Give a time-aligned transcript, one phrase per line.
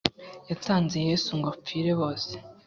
[0.49, 2.31] Yatanze Yesu ngo apfire bose